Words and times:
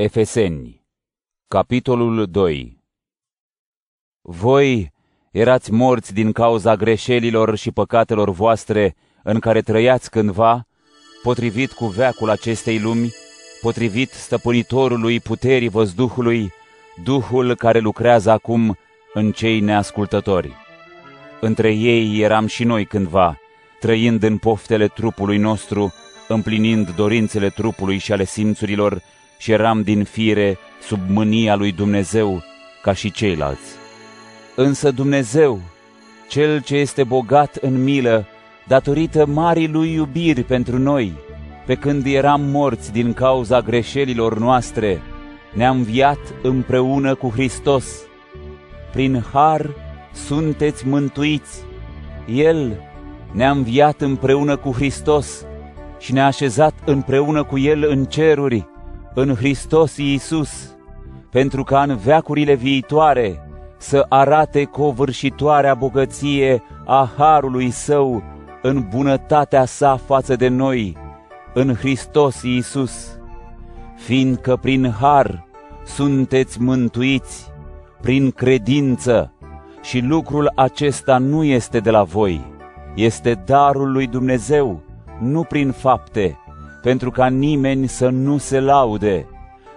Efeseni 0.00 0.86
Capitolul 1.48 2.26
2 2.26 2.82
Voi 4.20 4.92
erați 5.30 5.72
morți 5.72 6.14
din 6.14 6.32
cauza 6.32 6.76
greșelilor 6.76 7.56
și 7.56 7.70
păcatelor 7.70 8.30
voastre 8.30 8.94
în 9.22 9.38
care 9.38 9.60
trăiați 9.60 10.10
cândva, 10.10 10.66
potrivit 11.22 11.72
cu 11.72 11.86
veacul 11.86 12.30
acestei 12.30 12.78
lumi, 12.78 13.12
potrivit 13.60 14.10
stăpânitorului 14.10 15.20
puterii 15.20 15.68
văzduhului, 15.68 16.52
Duhul 17.04 17.54
care 17.54 17.78
lucrează 17.78 18.30
acum 18.30 18.76
în 19.14 19.32
cei 19.32 19.60
neascultători. 19.60 20.52
Între 21.40 21.72
ei 21.72 22.20
eram 22.20 22.46
și 22.46 22.64
noi 22.64 22.84
cândva, 22.84 23.38
trăind 23.80 24.22
în 24.22 24.38
poftele 24.38 24.88
trupului 24.88 25.38
nostru, 25.38 25.94
împlinind 26.28 26.90
dorințele 26.90 27.48
trupului 27.48 27.98
și 27.98 28.12
ale 28.12 28.24
simțurilor, 28.24 29.02
și 29.38 29.50
eram 29.50 29.82
din 29.82 30.04
fire 30.04 30.58
sub 30.82 31.00
mânia 31.08 31.54
lui 31.54 31.72
Dumnezeu 31.72 32.42
ca 32.82 32.92
și 32.92 33.10
ceilalți. 33.10 33.70
Însă 34.54 34.90
Dumnezeu, 34.90 35.60
Cel 36.28 36.60
ce 36.60 36.76
este 36.76 37.04
bogat 37.04 37.54
în 37.54 37.82
milă, 37.82 38.26
datorită 38.66 39.26
marii 39.26 39.68
lui 39.68 39.92
iubiri 39.92 40.42
pentru 40.42 40.78
noi, 40.78 41.12
pe 41.66 41.74
când 41.74 42.06
eram 42.06 42.40
morți 42.40 42.92
din 42.92 43.12
cauza 43.12 43.60
greșelilor 43.60 44.38
noastre, 44.38 45.02
ne-a 45.52 45.70
înviat 45.70 46.18
împreună 46.42 47.14
cu 47.14 47.28
Hristos. 47.28 47.86
Prin 48.92 49.24
har 49.32 49.70
sunteți 50.12 50.86
mântuiți. 50.86 51.62
El 52.26 52.80
ne-a 53.32 53.50
înviat 53.50 54.00
împreună 54.00 54.56
cu 54.56 54.72
Hristos 54.72 55.46
și 55.98 56.12
ne-a 56.12 56.26
așezat 56.26 56.74
împreună 56.84 57.42
cu 57.42 57.58
El 57.58 57.84
în 57.88 58.04
ceruri, 58.04 58.66
în 59.14 59.34
Hristos 59.34 59.96
Iisus, 59.96 60.76
pentru 61.30 61.64
ca 61.64 61.82
în 61.82 61.96
veacurile 61.96 62.54
viitoare 62.54 63.42
să 63.76 64.06
arate 64.08 64.64
covârșitoarea 64.64 65.74
bogăție 65.74 66.62
a 66.86 67.10
Harului 67.16 67.70
Său 67.70 68.22
în 68.62 68.86
bunătatea 68.90 69.64
Sa 69.64 69.96
față 69.96 70.36
de 70.36 70.48
noi, 70.48 70.96
în 71.54 71.74
Hristos 71.74 72.42
Iisus, 72.42 73.18
fiindcă 73.96 74.56
prin 74.56 74.90
Har 75.00 75.46
sunteți 75.84 76.60
mântuiți, 76.60 77.50
prin 78.00 78.30
credință, 78.30 79.32
și 79.82 80.00
lucrul 80.00 80.52
acesta 80.54 81.18
nu 81.18 81.44
este 81.44 81.78
de 81.80 81.90
la 81.90 82.02
voi, 82.02 82.44
este 82.94 83.42
darul 83.44 83.92
lui 83.92 84.06
Dumnezeu, 84.06 84.82
nu 85.20 85.42
prin 85.42 85.70
fapte, 85.70 86.38
pentru 86.88 87.10
ca 87.10 87.26
nimeni 87.26 87.88
să 87.88 88.08
nu 88.08 88.38
se 88.38 88.60
laude, 88.60 89.26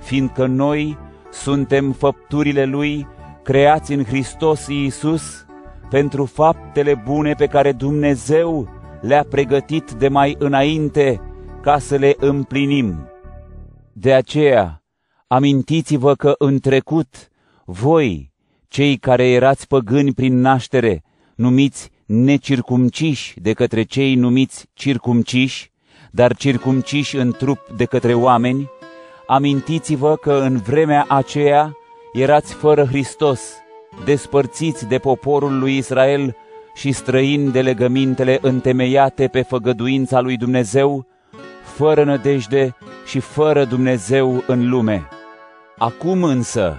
fiindcă 0.00 0.46
noi 0.46 0.98
suntem 1.32 1.92
făpturile 1.92 2.64
Lui, 2.64 3.06
creați 3.42 3.92
în 3.92 4.04
Hristos 4.04 4.66
Iisus, 4.66 5.46
pentru 5.90 6.24
faptele 6.24 7.02
bune 7.04 7.32
pe 7.32 7.46
care 7.46 7.72
Dumnezeu 7.72 8.68
le-a 9.00 9.24
pregătit 9.30 9.90
de 9.90 10.08
mai 10.08 10.36
înainte 10.38 11.20
ca 11.62 11.78
să 11.78 11.96
le 11.96 12.14
împlinim. 12.18 13.08
De 13.92 14.12
aceea, 14.12 14.82
amintiți-vă 15.26 16.14
că 16.14 16.34
în 16.38 16.58
trecut, 16.58 17.30
voi, 17.64 18.32
cei 18.68 18.96
care 18.96 19.28
erați 19.28 19.66
păgâni 19.66 20.12
prin 20.12 20.40
naștere, 20.40 21.02
numiți 21.34 21.90
necircumciși 22.06 23.40
de 23.40 23.52
către 23.52 23.82
cei 23.82 24.14
numiți 24.14 24.66
circumciși, 24.72 25.74
dar 26.10 26.34
circumciși 26.34 27.16
în 27.16 27.32
trup 27.32 27.58
de 27.76 27.84
către 27.84 28.14
oameni, 28.14 28.70
amintiți-vă 29.26 30.16
că 30.16 30.32
în 30.32 30.56
vremea 30.56 31.04
aceea 31.08 31.76
erați 32.12 32.54
fără 32.54 32.84
Hristos, 32.84 33.40
despărțiți 34.04 34.86
de 34.86 34.98
poporul 34.98 35.58
lui 35.58 35.76
Israel 35.76 36.36
și 36.74 36.92
străini 36.92 37.50
de 37.50 37.62
legămintele 37.62 38.38
întemeiate 38.42 39.28
pe 39.28 39.42
făgăduința 39.42 40.20
lui 40.20 40.36
Dumnezeu, 40.36 41.06
fără 41.62 42.04
nădejde 42.04 42.76
și 43.06 43.20
fără 43.20 43.64
Dumnezeu 43.64 44.42
în 44.46 44.68
lume. 44.68 45.08
Acum 45.78 46.22
însă, 46.22 46.76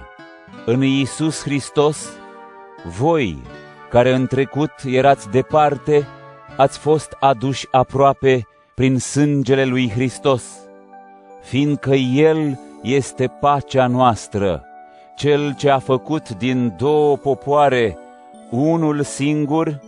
în 0.64 0.82
Iisus 0.82 1.42
Hristos, 1.42 2.08
voi, 2.84 3.42
care 3.90 4.14
în 4.14 4.26
trecut 4.26 4.72
erați 4.84 5.30
departe, 5.30 6.06
ați 6.56 6.78
fost 6.78 7.16
aduși 7.20 7.66
aproape 7.70 8.46
prin 8.78 8.98
sângele 8.98 9.64
lui 9.64 9.90
Hristos, 9.90 10.44
fiindcă 11.42 11.94
El 11.94 12.58
este 12.82 13.26
pacea 13.26 13.86
noastră, 13.86 14.64
Cel 15.16 15.54
ce 15.54 15.70
a 15.70 15.78
făcut 15.78 16.28
din 16.28 16.74
două 16.76 17.16
popoare 17.16 17.98
unul 18.50 19.02
singur 19.02 19.80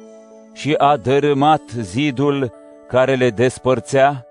și 0.53 0.75
a 0.79 0.97
dărâmat 0.97 1.63
zidul 1.81 2.53
care 2.89 3.15
le 3.15 3.31
despărțea, 3.31 4.27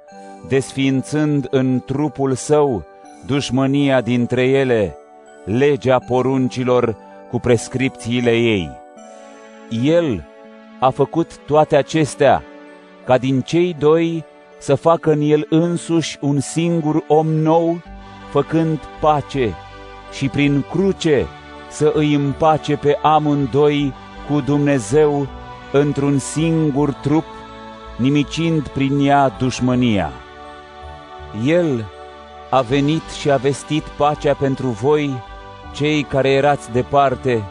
desființând 0.47 1.47
în 1.49 1.81
trupul 1.85 2.33
său 2.33 2.85
dușmânia 3.25 4.01
dintre 4.01 4.43
ele, 4.43 4.97
legea 5.45 5.99
poruncilor 5.99 6.97
cu 7.29 7.39
prescripțiile 7.39 8.31
ei. 8.31 8.69
El 9.83 10.27
a 10.79 10.89
făcut 10.89 11.37
toate 11.37 11.75
acestea, 11.75 12.43
ca 13.05 13.17
din 13.17 13.41
cei 13.41 13.75
doi 13.79 14.25
să 14.59 14.75
facă 14.75 15.11
în 15.11 15.21
el 15.21 15.45
însuși 15.49 16.17
un 16.21 16.39
singur 16.39 17.03
om 17.07 17.27
nou, 17.27 17.81
făcând 18.31 18.79
pace 18.99 19.53
și 20.11 20.27
prin 20.27 20.65
cruce 20.71 21.25
să 21.69 21.91
îi 21.95 22.13
împace 22.13 22.75
pe 22.75 22.97
amândoi 23.01 23.93
cu 24.29 24.39
Dumnezeu 24.39 25.27
într-un 25.71 26.17
singur 26.17 26.91
trup, 26.91 27.25
nimicind 27.97 28.67
prin 28.67 28.99
ea 28.99 29.29
dușmânia. 29.29 30.11
El 31.45 31.85
a 32.49 32.61
venit 32.61 33.09
și 33.19 33.31
a 33.31 33.35
vestit 33.35 33.83
pacea 33.83 34.33
pentru 34.33 34.67
voi, 34.67 35.23
cei 35.73 36.03
care 36.03 36.29
erați 36.29 36.71
departe, 36.71 37.43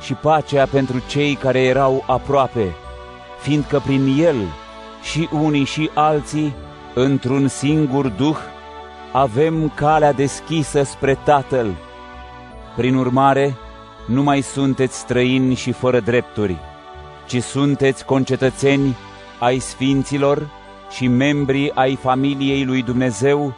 și 0.00 0.14
pacea 0.14 0.66
pentru 0.66 1.02
cei 1.08 1.34
care 1.34 1.62
erau 1.62 2.04
aproape, 2.06 2.74
fiindcă 3.40 3.82
prin 3.84 4.16
El 4.18 4.36
și 5.02 5.28
unii 5.32 5.64
și 5.64 5.90
alții, 5.94 6.54
într-un 6.94 7.48
singur 7.48 8.08
duh, 8.08 8.36
avem 9.12 9.72
calea 9.74 10.12
deschisă 10.12 10.82
spre 10.82 11.18
Tatăl. 11.24 11.74
Prin 12.76 12.94
urmare, 12.94 13.56
nu 14.06 14.22
mai 14.22 14.40
sunteți 14.40 14.98
străini 14.98 15.54
și 15.54 15.72
fără 15.72 16.00
drepturi, 16.00 16.56
ci 17.26 17.42
sunteți 17.42 18.04
concetățeni 18.04 18.96
ai 19.38 19.58
sfinților 19.58 20.50
și 20.90 21.06
membri 21.06 21.70
ai 21.74 21.96
familiei 21.96 22.64
lui 22.64 22.82
Dumnezeu, 22.82 23.54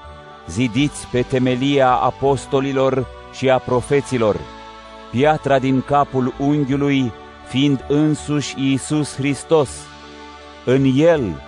zidiți 0.49 1.07
pe 1.11 1.23
temelia 1.23 1.91
apostolilor 1.91 3.07
și 3.33 3.51
a 3.51 3.59
profeților, 3.59 4.37
piatra 5.11 5.59
din 5.59 5.83
capul 5.87 6.35
unghiului 6.39 7.13
fiind 7.49 7.85
însuși 7.89 8.55
Iisus 8.57 9.15
Hristos. 9.15 9.71
În 10.65 10.93
El 10.95 11.43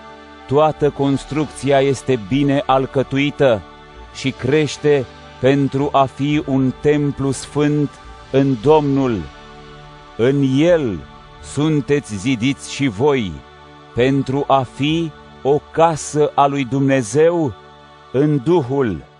toată 0.47 0.91
construcția 0.91 1.81
este 1.81 2.21
bine 2.29 2.63
alcătuită 2.67 3.63
și 4.15 4.31
crește 4.31 5.05
pentru 5.41 5.89
a 5.93 6.05
fi 6.05 6.43
un 6.47 6.73
templu 6.81 7.31
sfânt 7.31 7.91
în 8.31 8.57
Domnul. 8.63 9.21
În 10.17 10.43
El 10.57 10.99
sunteți 11.43 12.17
zidiți 12.17 12.73
și 12.73 12.87
voi 12.87 13.33
pentru 13.95 14.45
a 14.47 14.63
fi 14.63 15.11
o 15.43 15.61
casă 15.73 16.31
a 16.35 16.47
lui 16.47 16.65
Dumnezeu 16.65 17.55
în 18.13 18.41
Duhul. 18.45 19.14